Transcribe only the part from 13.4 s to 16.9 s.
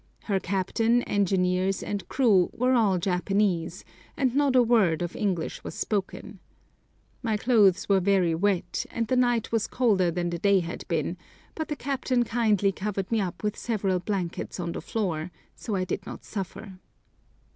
with several blankets on the floor, so I did not suffer.